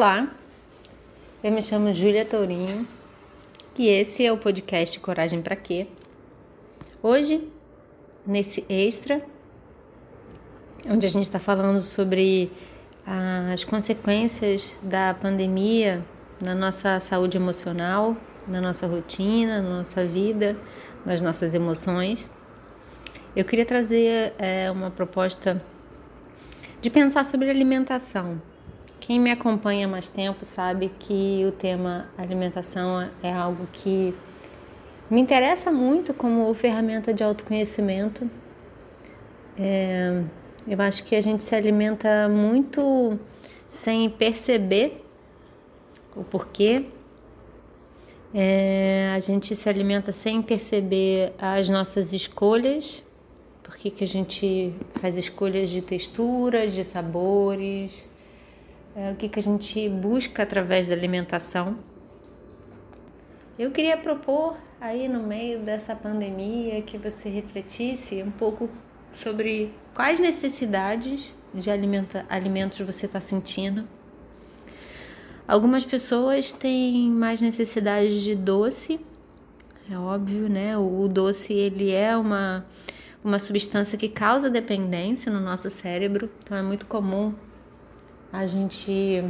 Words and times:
Olá, 0.00 0.30
eu 1.44 1.52
me 1.52 1.60
chamo 1.60 1.92
Júlia 1.92 2.24
Tourinho 2.24 2.88
e 3.78 3.86
esse 3.86 4.24
é 4.24 4.32
o 4.32 4.38
podcast 4.38 4.98
Coragem 4.98 5.42
para 5.42 5.54
Quê? 5.54 5.88
Hoje, 7.02 7.46
nesse 8.26 8.64
extra, 8.66 9.20
onde 10.88 11.04
a 11.04 11.10
gente 11.10 11.24
está 11.24 11.38
falando 11.38 11.82
sobre 11.82 12.50
as 13.52 13.62
consequências 13.62 14.74
da 14.82 15.12
pandemia 15.12 16.02
na 16.40 16.54
nossa 16.54 16.98
saúde 16.98 17.36
emocional, 17.36 18.16
na 18.48 18.58
nossa 18.58 18.86
rotina, 18.86 19.60
na 19.60 19.80
nossa 19.80 20.02
vida, 20.02 20.56
nas 21.04 21.20
nossas 21.20 21.52
emoções, 21.52 22.26
eu 23.36 23.44
queria 23.44 23.66
trazer 23.66 24.32
é, 24.38 24.70
uma 24.70 24.90
proposta 24.90 25.62
de 26.80 26.88
pensar 26.88 27.22
sobre 27.26 27.50
alimentação 27.50 28.40
quem 29.00 29.18
me 29.18 29.30
acompanha 29.30 29.88
mais 29.88 30.10
tempo 30.10 30.44
sabe 30.44 30.92
que 30.98 31.44
o 31.48 31.52
tema 31.52 32.08
alimentação 32.18 33.10
é 33.22 33.32
algo 33.32 33.66
que 33.72 34.14
me 35.10 35.20
interessa 35.20 35.72
muito 35.72 36.12
como 36.12 36.52
ferramenta 36.54 37.12
de 37.12 37.24
autoconhecimento. 37.24 38.30
É, 39.58 40.22
eu 40.68 40.80
acho 40.82 41.02
que 41.04 41.16
a 41.16 41.20
gente 41.20 41.42
se 41.42 41.56
alimenta 41.56 42.28
muito 42.28 43.18
sem 43.70 44.08
perceber 44.10 45.04
o 46.14 46.22
porquê. 46.22 46.84
É, 48.32 49.12
a 49.16 49.18
gente 49.18 49.56
se 49.56 49.68
alimenta 49.68 50.12
sem 50.12 50.40
perceber 50.42 51.32
as 51.38 51.68
nossas 51.68 52.12
escolhas, 52.12 53.02
por 53.62 53.76
que 53.76 54.04
a 54.04 54.06
gente 54.06 54.72
faz 55.00 55.16
escolhas 55.16 55.70
de 55.70 55.80
texturas, 55.80 56.72
de 56.72 56.84
sabores, 56.84 58.08
é, 58.94 59.12
o 59.12 59.16
que, 59.16 59.28
que 59.28 59.38
a 59.38 59.42
gente 59.42 59.88
busca 59.88 60.42
através 60.42 60.88
da 60.88 60.94
alimentação. 60.94 61.78
Eu 63.58 63.70
queria 63.70 63.96
propor 63.96 64.56
aí 64.80 65.08
no 65.08 65.22
meio 65.22 65.60
dessa 65.60 65.94
pandemia 65.94 66.80
que 66.82 66.96
você 66.96 67.28
refletisse 67.28 68.22
um 68.22 68.30
pouco 68.30 68.68
sobre 69.12 69.72
quais 69.94 70.18
necessidades 70.18 71.34
de 71.52 71.70
alimenta, 71.70 72.24
alimentos 72.28 72.80
você 72.80 73.06
está 73.06 73.20
sentindo. 73.20 73.86
Algumas 75.46 75.84
pessoas 75.84 76.52
têm 76.52 77.10
mais 77.10 77.40
necessidade 77.40 78.22
de 78.22 78.34
doce, 78.34 79.00
é 79.90 79.98
óbvio, 79.98 80.48
né? 80.48 80.78
O 80.78 81.08
doce 81.08 81.52
ele 81.52 81.90
é 81.90 82.16
uma, 82.16 82.64
uma 83.24 83.38
substância 83.40 83.98
que 83.98 84.08
causa 84.08 84.48
dependência 84.48 85.30
no 85.32 85.40
nosso 85.40 85.68
cérebro, 85.68 86.30
então 86.42 86.56
é 86.56 86.62
muito 86.62 86.86
comum 86.86 87.34
a 88.32 88.46
gente 88.46 89.24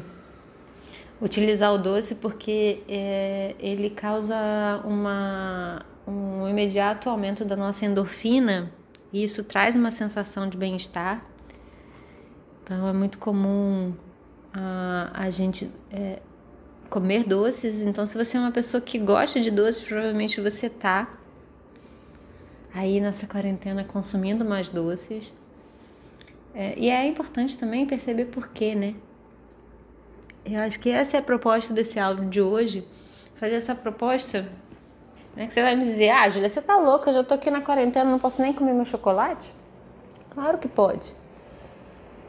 utilizar 1.20 1.73
o 1.73 1.79
doce 1.79 2.15
porque 2.17 2.83
é, 2.89 3.55
ele 3.59 3.91
causa 3.91 4.37
uma, 4.84 5.84
um 6.06 6.48
imediato 6.48 7.11
aumento 7.11 7.45
da 7.45 7.56
nossa 7.56 7.84
endorfina 7.84 8.73
e 9.12 9.23
isso 9.23 9.45
traz 9.45 9.77
uma 9.77 9.91
sensação 9.91 10.48
de 10.48 10.56
bem-estar. 10.56 11.25
Então 12.62 12.89
é 12.89 12.93
muito 12.93 13.19
comum 13.19 13.93
a, 14.53 15.11
a 15.12 15.31
gente 15.31 15.71
é, 15.91 16.21
comer 16.89 17.25
doces. 17.25 17.81
Então, 17.81 18.05
se 18.05 18.17
você 18.17 18.37
é 18.37 18.41
uma 18.41 18.51
pessoa 18.51 18.81
que 18.81 18.98
gosta 18.98 19.41
de 19.41 19.51
doces, 19.51 19.81
provavelmente 19.81 20.41
você 20.41 20.69
tá 20.69 21.17
aí 22.75 23.01
nessa 23.01 23.27
quarentena 23.27 23.84
consumindo 23.84 24.45
mais 24.45 24.69
doces. 24.69 25.33
É, 26.55 26.75
e 26.77 26.91
é 26.91 27.06
importante 27.06 27.56
também 27.56 27.87
perceber 27.87 28.27
por 28.27 28.48
quê, 28.48 28.75
né? 28.75 28.95
Eu 30.44 30.61
acho 30.61 30.81
que 30.81 30.91
essa 30.91 31.16
é 31.16 31.21
a 31.21 31.22
proposta 31.22 31.72
desse 31.72 31.99
áudio 31.99 32.27
de 32.27 32.41
hoje. 32.41 32.87
Fazer 33.37 33.55
essa 33.55 33.75
proposta. 33.75 34.49
Né, 35.37 35.47
que 35.47 35.55
você 35.55 35.62
vai 35.62 35.77
me 35.77 35.83
dizer, 35.83 36.10
ah, 36.10 36.28
Julia, 36.28 36.49
você 36.49 36.60
tá 36.60 36.77
louca, 36.77 37.10
eu 37.10 37.15
já 37.15 37.25
tô 37.25 37.34
aqui 37.34 37.50
na 37.50 37.60
quarentena, 37.60 38.10
não 38.10 38.19
posso 38.19 38.43
nem 38.43 38.53
comer 38.53 38.72
meu 38.72 38.84
chocolate? 38.84 39.53
Claro 40.31 40.59
que 40.59 40.66
pode. 40.66 41.15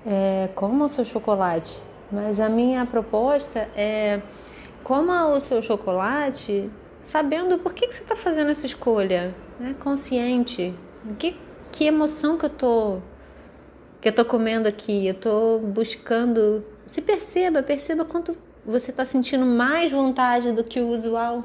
É, 0.06 0.50
coma 0.54 0.86
o 0.86 0.90
seu 0.90 1.04
chocolate. 1.04 1.82
Mas 2.12 2.40
a 2.40 2.50
minha 2.50 2.86
proposta 2.86 3.70
é 3.76 4.22
coma 4.84 5.28
o 5.28 5.40
seu 5.40 5.62
chocolate 5.62 6.70
sabendo 7.02 7.58
por 7.58 7.74
que, 7.74 7.88
que 7.88 7.96
você 7.96 8.04
está 8.04 8.16
fazendo 8.16 8.52
essa 8.52 8.66
escolha, 8.66 9.34
né? 9.60 9.76
consciente. 9.80 10.74
Que, 11.18 11.36
que 11.72 11.86
emoção 11.86 12.38
que 12.38 12.46
eu 12.46 12.50
tô 12.50 12.98
que 14.02 14.10
eu 14.10 14.12
tô 14.12 14.26
comendo 14.26 14.68
aqui, 14.68 15.08
eu 15.08 15.14
tô 15.14 15.60
buscando. 15.60 16.66
Se 16.86 17.02
perceba, 17.02 17.62
perceba 17.62 18.04
quanto 18.04 18.36
você 18.66 18.92
está 18.92 19.06
sentindo 19.06 19.46
mais 19.46 19.92
vontade 19.92 20.52
do 20.52 20.64
que 20.64 20.80
o 20.80 20.90
usual. 20.90 21.44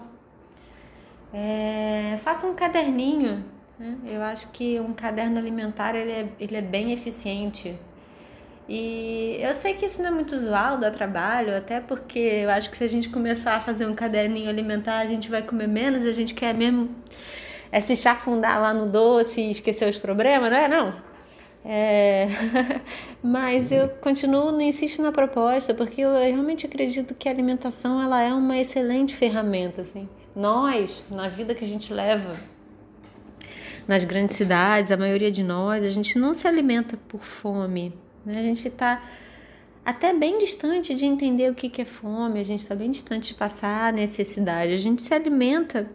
É, 1.32 2.18
faça 2.24 2.46
um 2.46 2.54
caderninho. 2.54 3.44
Né? 3.78 3.96
Eu 4.06 4.22
acho 4.22 4.48
que 4.48 4.80
um 4.80 4.94
caderno 4.94 5.38
alimentar 5.38 5.94
ele 5.94 6.10
é, 6.10 6.28
ele 6.40 6.56
é 6.56 6.62
bem 6.62 6.92
eficiente. 6.92 7.78
E 8.68 9.38
eu 9.40 9.54
sei 9.54 9.74
que 9.74 9.86
isso 9.86 10.02
não 10.02 10.08
é 10.08 10.12
muito 10.12 10.34
usual, 10.34 10.78
dá 10.78 10.90
trabalho, 10.90 11.56
até 11.56 11.80
porque 11.80 12.18
eu 12.18 12.50
acho 12.50 12.68
que 12.68 12.76
se 12.76 12.82
a 12.82 12.88
gente 12.88 13.08
começar 13.08 13.54
a 13.54 13.60
fazer 13.60 13.86
um 13.86 13.94
caderninho 13.94 14.48
alimentar, 14.48 14.98
a 14.98 15.06
gente 15.06 15.30
vai 15.30 15.42
comer 15.42 15.68
menos 15.68 16.04
a 16.04 16.10
gente 16.10 16.34
quer 16.34 16.52
mesmo 16.52 16.90
é 17.70 17.80
se 17.80 17.94
chafundar 17.96 18.60
lá 18.60 18.72
no 18.72 18.86
doce 18.86 19.40
e 19.40 19.50
esquecer 19.50 19.88
os 19.88 19.98
problemas, 19.98 20.50
não 20.50 20.56
é? 20.56 20.68
Não. 20.68 20.94
É... 21.68 22.28
Mas 23.20 23.72
eu 23.72 23.88
continuo, 23.88 24.58
insisto 24.60 25.02
na 25.02 25.10
proposta, 25.10 25.74
porque 25.74 26.00
eu 26.00 26.12
realmente 26.12 26.64
acredito 26.64 27.12
que 27.12 27.28
a 27.28 27.32
alimentação 27.32 28.00
ela 28.00 28.22
é 28.22 28.32
uma 28.32 28.56
excelente 28.56 29.16
ferramenta. 29.16 29.82
Assim. 29.82 30.08
Nós, 30.34 31.02
na 31.10 31.28
vida 31.28 31.54
que 31.54 31.64
a 31.64 31.68
gente 31.68 31.92
leva 31.92 32.36
nas 33.88 34.04
grandes 34.04 34.36
cidades, 34.36 34.92
a 34.92 34.96
maioria 34.96 35.30
de 35.30 35.42
nós, 35.42 35.84
a 35.84 35.90
gente 35.90 36.18
não 36.18 36.32
se 36.32 36.46
alimenta 36.46 36.96
por 37.08 37.24
fome. 37.24 37.92
Né? 38.24 38.38
A 38.38 38.42
gente 38.42 38.68
está 38.68 39.02
até 39.84 40.12
bem 40.12 40.38
distante 40.38 40.94
de 40.94 41.04
entender 41.04 41.50
o 41.50 41.54
que 41.54 41.80
é 41.80 41.84
fome, 41.84 42.40
a 42.40 42.44
gente 42.44 42.60
está 42.60 42.74
bem 42.74 42.90
distante 42.90 43.28
de 43.28 43.34
passar 43.34 43.88
a 43.88 43.92
necessidade. 43.92 44.72
A 44.72 44.76
gente 44.76 45.02
se 45.02 45.12
alimenta 45.12 45.88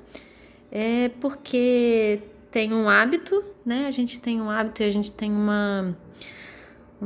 é, 0.72 1.10
porque 1.20 2.20
tem 2.52 2.74
um 2.74 2.90
hábito, 2.90 3.44
né? 3.66 3.86
A 3.88 3.92
gente 3.92 4.20
tem 4.20 4.42
um 4.42 4.50
hábito 4.50 4.84
e 4.84 4.86
a 4.86 4.92
gente 4.92 5.12
tem 5.12 5.32
uma 5.32 5.96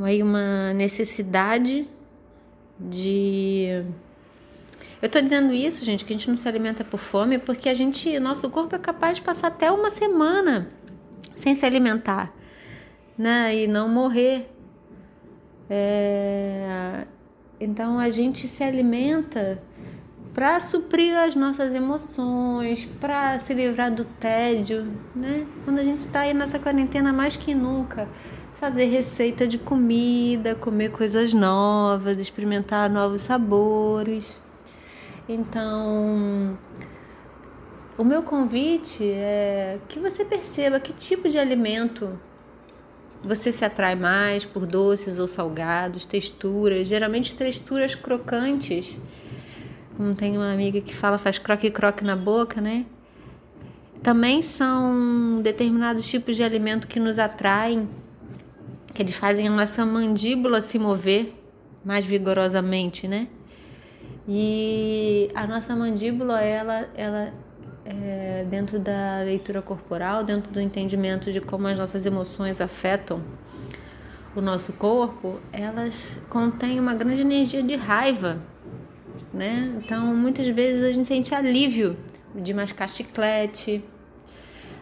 aí 0.04 0.22
uma 0.22 0.74
necessidade 0.74 1.88
de 2.80 3.86
eu 5.02 5.10
tô 5.10 5.22
dizendo 5.22 5.54
isso, 5.54 5.86
gente, 5.86 6.04
que 6.04 6.14
a 6.14 6.18
gente 6.18 6.28
não 6.28 6.36
se 6.36 6.48
alimenta 6.48 6.84
por 6.84 7.00
fome, 7.00 7.38
porque 7.38 7.70
a 7.70 7.74
gente, 7.76 8.20
nosso 8.20 8.50
corpo 8.50 8.76
é 8.76 8.80
capaz 8.80 9.18
de 9.18 9.24
passar 9.24 9.48
até 9.50 9.70
uma 9.72 9.92
semana 9.92 10.72
sem 11.36 11.54
se 11.54 11.66
alimentar, 11.66 12.34
né? 13.18 13.56
E 13.56 13.68
não 13.68 13.88
morrer. 13.88 14.50
É... 15.70 17.06
Então 17.60 18.00
a 18.00 18.10
gente 18.10 18.48
se 18.48 18.64
alimenta 18.64 19.62
para 20.36 20.60
suprir 20.60 21.18
as 21.18 21.34
nossas 21.34 21.74
emoções, 21.74 22.84
para 23.00 23.40
se 23.40 23.54
livrar 23.54 23.90
do 23.90 24.04
tédio, 24.04 24.86
né? 25.16 25.48
Quando 25.64 25.80
a 25.80 25.84
gente 25.84 26.00
está 26.00 26.20
aí 26.20 26.34
nessa 26.34 26.60
quarentena 26.60 27.14
mais 27.14 27.38
que 27.38 27.56
nunca, 27.56 28.06
fazer 28.60 28.84
receita 28.88 29.48
de 29.48 29.58
comida, 29.58 30.54
comer 30.54 30.92
coisas 30.92 31.34
novas, 31.34 32.20
experimentar 32.20 32.90
novos 32.90 33.22
sabores. 33.22 34.38
Então, 35.28 36.58
o 37.98 38.04
meu 38.04 38.22
convite 38.22 39.10
é 39.10 39.80
que 39.88 40.00
você 40.00 40.26
perceba 40.26 40.82
que 40.82 40.92
tipo 40.92 41.30
de 41.30 41.40
alimento 41.40 42.20
você 43.24 43.54
se 43.54 43.64
atrai 43.64 43.96
mais 43.96 44.44
por 44.44 44.66
doces 44.66 45.18
ou 45.18 45.30
salgados, 45.30 46.06
texturas, 46.06 46.90
geralmente 46.90 47.34
texturas 47.34 47.96
crocantes 47.96 48.98
como 49.96 50.14
tem 50.14 50.38
uma 50.38 50.52
amiga 50.52 50.82
que 50.82 50.94
fala, 50.94 51.18
faz 51.18 51.38
croque-croque 51.38 52.04
na 52.04 52.16
boca, 52.16 52.60
né? 52.60 52.86
Também 54.04 54.42
são 54.42 55.42
determinados 55.42 56.08
tipos 56.08 56.36
de 56.36 56.44
alimento 56.44 56.88
que 56.88 57.00
nos 57.00 57.18
atraem, 57.18 57.90
que 58.94 59.02
eles 59.02 59.16
fazem 59.16 59.48
a 59.48 59.52
nossa 59.52 59.86
mandíbula 59.86 60.62
se 60.62 60.78
mover 60.78 61.34
mais 61.84 62.06
vigorosamente, 62.06 63.08
né? 63.08 63.28
E 64.28 65.30
a 65.34 65.48
nossa 65.48 65.76
mandíbula, 65.76 66.42
ela, 66.42 66.90
ela 66.96 67.34
é, 67.86 68.46
dentro 68.50 68.80
da 68.80 69.22
leitura 69.24 69.62
corporal, 69.62 70.24
dentro 70.24 70.52
do 70.52 70.60
entendimento 70.60 71.32
de 71.32 71.40
como 71.40 71.68
as 71.68 71.78
nossas 71.78 72.06
emoções 72.06 72.60
afetam 72.60 73.22
o 74.36 74.42
nosso 74.42 74.74
corpo, 74.74 75.40
elas 75.54 76.20
contêm 76.30 76.80
uma 76.80 76.94
grande 76.94 77.22
energia 77.22 77.64
de 77.64 77.76
raiva 77.76 78.42
né? 79.36 79.76
Então, 79.78 80.16
muitas 80.16 80.48
vezes 80.48 80.82
a 80.82 80.92
gente 80.94 81.08
sente 81.08 81.36
alívio 81.36 81.98
de 82.34 82.54
mascar 82.54 82.88
chiclete, 82.88 83.84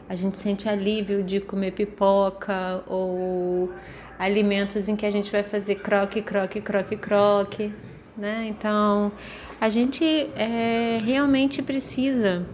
a 0.07 0.15
gente 0.15 0.37
sente 0.37 0.69
alívio 0.69 1.23
de 1.23 1.39
comer 1.39 1.71
pipoca 1.71 2.83
ou 2.87 3.71
alimentos 4.19 4.87
em 4.87 4.95
que 4.95 5.07
a 5.07 5.11
gente 5.11 5.31
vai 5.31 5.41
fazer 5.41 5.75
croque, 5.75 6.21
croque, 6.21 6.61
croque, 6.61 6.95
croque. 6.95 7.73
né? 8.15 8.45
Então 8.47 9.11
a 9.59 9.69
gente 9.69 10.05
é, 10.35 11.01
realmente 11.03 11.63
precisa 11.63 12.45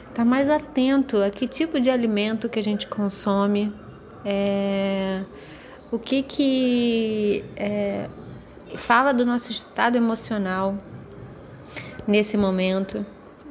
estar 0.00 0.14
tá 0.14 0.24
mais 0.24 0.48
atento 0.48 1.18
a 1.22 1.28
que 1.28 1.46
tipo 1.46 1.78
de 1.78 1.90
alimento 1.90 2.48
que 2.48 2.58
a 2.58 2.62
gente 2.62 2.86
consome, 2.86 3.70
é, 4.24 5.22
o 5.92 5.98
que 5.98 6.22
que 6.22 7.44
é, 7.54 8.08
fala 8.76 9.12
do 9.12 9.26
nosso 9.26 9.52
estado 9.52 9.96
emocional 9.96 10.74
nesse 12.08 12.38
momento, 12.38 13.04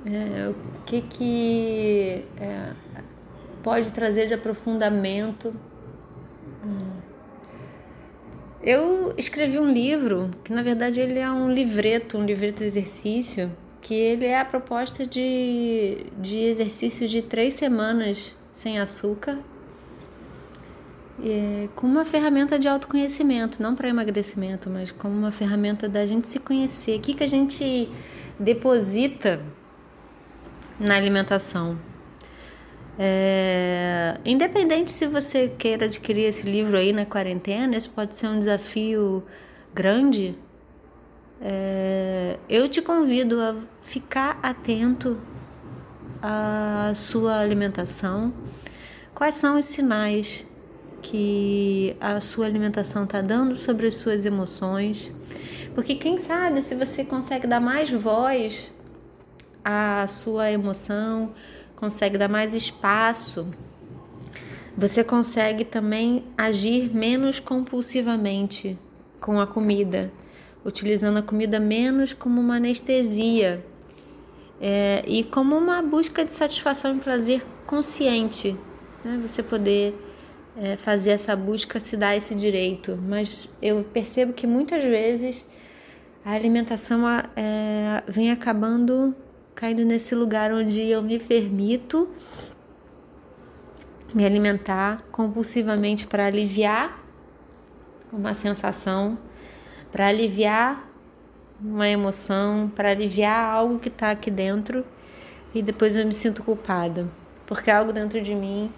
é, 0.04 0.50
o 0.50 0.56
que 0.83 1.01
que 1.01 2.25
é, 2.42 2.71
pode 3.62 3.92
trazer 3.92 4.27
de 4.27 4.33
aprofundamento. 4.33 5.54
Eu 8.63 9.13
escrevi 9.15 9.59
um 9.59 9.71
livro 9.71 10.31
que 10.44 10.51
na 10.51 10.63
verdade 10.63 11.00
ele 11.00 11.19
é 11.19 11.30
um 11.30 11.51
livreto, 11.51 12.18
um 12.18 12.25
livreto 12.25 12.59
de 12.59 12.65
exercício, 12.65 13.51
que 13.80 13.94
ele 13.94 14.25
é 14.25 14.39
a 14.39 14.44
proposta 14.44 15.06
de, 15.06 16.07
de 16.18 16.38
exercício 16.39 17.07
de 17.07 17.21
três 17.21 17.53
semanas 17.53 18.36
sem 18.53 18.80
açúcar 18.80 19.38
é, 21.23 21.67
como 21.75 21.93
uma 21.93 22.05
ferramenta 22.05 22.59
de 22.59 22.67
autoconhecimento, 22.67 23.61
não 23.61 23.75
para 23.75 23.89
emagrecimento, 23.89 24.69
mas 24.69 24.91
como 24.91 25.15
uma 25.15 25.31
ferramenta 25.31 25.89
da 25.89 26.05
gente 26.05 26.27
se 26.27 26.39
conhecer. 26.39 26.97
O 26.97 27.01
que, 27.01 27.13
que 27.13 27.23
a 27.23 27.27
gente 27.27 27.89
deposita 28.39 29.41
na 30.79 30.95
alimentação? 30.95 31.77
É, 32.99 34.17
independente 34.25 34.91
se 34.91 35.05
você 35.05 35.47
queira 35.47 35.85
adquirir 35.85 36.25
esse 36.25 36.43
livro 36.43 36.77
aí 36.77 36.91
na 36.91 37.05
quarentena, 37.05 37.75
isso 37.77 37.89
pode 37.91 38.15
ser 38.15 38.27
um 38.27 38.39
desafio 38.39 39.23
grande. 39.73 40.35
É, 41.39 42.37
eu 42.49 42.67
te 42.67 42.81
convido 42.81 43.39
a 43.41 43.55
ficar 43.83 44.39
atento 44.41 45.19
à 46.21 46.91
sua 46.95 47.39
alimentação. 47.39 48.33
Quais 49.13 49.35
são 49.35 49.57
os 49.57 49.65
sinais 49.65 50.45
que 51.01 51.95
a 51.99 52.19
sua 52.21 52.45
alimentação 52.45 53.03
está 53.03 53.21
dando 53.21 53.55
sobre 53.55 53.88
as 53.88 53.95
suas 53.95 54.25
emoções. 54.25 55.11
Porque 55.73 55.95
quem 55.95 56.19
sabe 56.19 56.61
se 56.61 56.75
você 56.75 57.03
consegue 57.03 57.45
dar 57.45 57.59
mais 57.59 57.89
voz 57.91 58.71
à 59.63 60.05
sua 60.07 60.51
emoção, 60.51 61.33
consegue 61.75 62.17
dar 62.17 62.27
mais 62.27 62.53
espaço, 62.53 63.47
você 64.75 65.03
consegue 65.03 65.65
também 65.65 66.23
agir 66.38 66.94
menos 66.94 67.39
compulsivamente 67.39 68.77
com 69.19 69.39
a 69.39 69.47
comida, 69.47 70.11
utilizando 70.63 71.17
a 71.17 71.21
comida 71.21 71.59
menos 71.59 72.13
como 72.13 72.39
uma 72.39 72.57
anestesia 72.57 73.65
é, 74.61 75.03
e 75.07 75.23
como 75.23 75.55
uma 75.57 75.81
busca 75.81 76.23
de 76.23 76.33
satisfação 76.33 76.95
e 76.95 77.00
prazer 77.00 77.43
consciente. 77.65 78.55
Né? 79.03 79.19
Você 79.21 79.41
poder 79.41 79.95
é, 80.59 80.75
fazer 80.75 81.12
essa 81.12 81.36
busca 81.36 81.80
se 81.80 81.95
dar 81.95 82.15
esse 82.15 82.33
direito, 82.33 82.98
mas 83.01 83.48
eu 83.62 83.83
percebo 83.94 84.33
que 84.33 84.48
muitas 84.48 84.83
vezes 84.83 85.45
a 86.25 86.31
alimentação 86.31 87.07
é, 87.36 88.04
vem 88.07 88.31
acabando 88.31 89.15
caindo 89.54 89.86
nesse 89.86 90.13
lugar 90.13 90.51
onde 90.51 90.88
eu 90.88 91.01
me 91.01 91.19
permito 91.19 92.09
me 94.13 94.25
alimentar 94.25 95.01
compulsivamente 95.12 96.07
para 96.07 96.25
aliviar 96.25 97.03
uma 98.12 98.33
sensação, 98.33 99.18
para 99.92 100.07
aliviar 100.07 100.88
uma 101.62 101.88
emoção, 101.88 102.71
para 102.75 102.92
aliviar 102.92 103.53
algo 103.53 103.80
que 103.80 103.89
está 103.89 104.12
aqui 104.12 104.31
dentro 104.31 104.86
e 105.53 105.62
depois 105.62 105.95
eu 105.95 106.06
me 106.06 106.13
sinto 106.13 106.44
culpada, 106.44 107.07
porque 107.45 107.69
algo 107.69 107.92
dentro 107.92 108.21
de 108.21 108.33
mim 108.33 108.71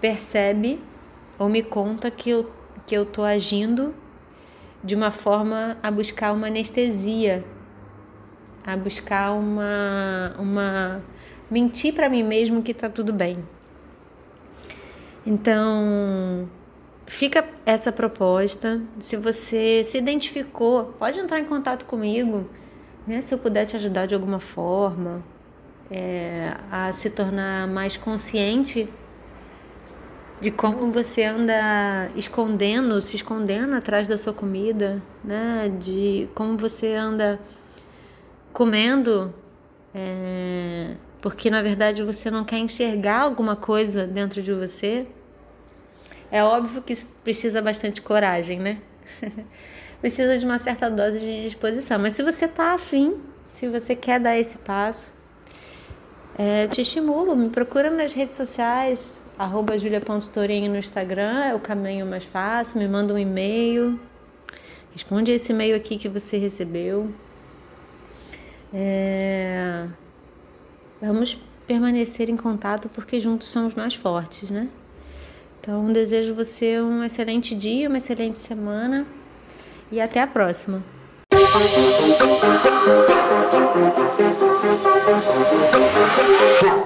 percebe 0.00 0.78
ou 1.38 1.48
me 1.48 1.62
conta 1.62 2.10
que 2.10 2.30
eu 2.30 2.50
que 2.86 2.94
eu 2.94 3.04
tô 3.04 3.22
agindo 3.22 3.94
de 4.82 4.94
uma 4.94 5.10
forma 5.10 5.76
a 5.82 5.90
buscar 5.90 6.32
uma 6.32 6.46
anestesia, 6.46 7.44
a 8.64 8.76
buscar 8.76 9.32
uma 9.32 10.34
uma 10.38 11.02
mentir 11.50 11.94
para 11.94 12.08
mim 12.08 12.22
mesmo 12.22 12.62
que 12.62 12.72
tá 12.74 12.88
tudo 12.88 13.12
bem. 13.12 13.44
Então, 15.26 16.48
fica 17.06 17.44
essa 17.64 17.90
proposta. 17.90 18.80
Se 19.00 19.16
você 19.16 19.82
se 19.84 19.98
identificou, 19.98 20.94
pode 20.98 21.18
entrar 21.18 21.40
em 21.40 21.44
contato 21.44 21.84
comigo, 21.84 22.48
né? 23.06 23.20
Se 23.20 23.34
eu 23.34 23.38
puder 23.38 23.66
te 23.66 23.74
ajudar 23.74 24.06
de 24.06 24.14
alguma 24.14 24.38
forma 24.38 25.24
é, 25.90 26.54
a 26.70 26.92
se 26.92 27.10
tornar 27.10 27.66
mais 27.66 27.96
consciente 27.96 28.88
de 30.40 30.50
como 30.50 30.92
você 30.92 31.24
anda 31.24 32.10
escondendo, 32.14 33.00
se 33.00 33.16
escondendo 33.16 33.74
atrás 33.74 34.06
da 34.06 34.18
sua 34.18 34.32
comida, 34.32 35.02
né? 35.24 35.72
De 35.78 36.28
como 36.34 36.58
você 36.58 36.94
anda 36.94 37.40
comendo, 38.52 39.34
é, 39.94 40.94
porque 41.22 41.50
na 41.50 41.62
verdade 41.62 42.02
você 42.02 42.30
não 42.30 42.44
quer 42.44 42.58
enxergar 42.58 43.20
alguma 43.20 43.56
coisa 43.56 44.06
dentro 44.06 44.42
de 44.42 44.52
você. 44.52 45.06
É 46.30 46.42
óbvio 46.42 46.82
que 46.82 46.94
precisa 47.24 47.62
bastante 47.62 48.02
coragem, 48.02 48.58
né? 48.58 48.78
precisa 50.00 50.36
de 50.36 50.44
uma 50.44 50.58
certa 50.58 50.90
dose 50.90 51.18
de 51.20 51.42
disposição. 51.44 51.98
Mas 51.98 52.12
se 52.14 52.22
você 52.22 52.46
tá 52.46 52.74
afim, 52.74 53.16
se 53.44 53.68
você 53.68 53.94
quer 53.94 54.20
dar 54.20 54.36
esse 54.36 54.58
passo, 54.58 55.15
é, 56.38 56.66
te 56.66 56.82
estimulo, 56.82 57.34
me 57.34 57.48
procura 57.48 57.90
nas 57.90 58.12
redes 58.12 58.36
sociais, 58.36 59.24
arroba 59.38 59.78
julia.torinho 59.78 60.70
no 60.70 60.76
Instagram, 60.76 61.44
é 61.44 61.54
o 61.54 61.60
caminho 61.60 62.04
mais 62.04 62.24
fácil, 62.24 62.78
me 62.78 62.86
manda 62.86 63.14
um 63.14 63.18
e-mail, 63.18 63.98
responde 64.92 65.32
esse 65.32 65.52
e-mail 65.52 65.74
aqui 65.74 65.96
que 65.96 66.08
você 66.08 66.36
recebeu. 66.36 67.10
É... 68.72 69.86
Vamos 71.00 71.38
permanecer 71.66 72.28
em 72.28 72.36
contato 72.36 72.90
porque 72.90 73.18
juntos 73.18 73.48
somos 73.48 73.74
mais 73.74 73.94
fortes, 73.94 74.50
né? 74.50 74.68
Então, 75.60 75.90
desejo 75.92 76.34
você 76.34 76.80
um 76.80 77.02
excelente 77.02 77.54
dia, 77.54 77.88
uma 77.88 77.98
excelente 77.98 78.36
semana 78.36 79.06
e 79.90 80.00
até 80.00 80.20
a 80.20 80.26
próxima. 80.26 80.82
Huh. 84.78 86.85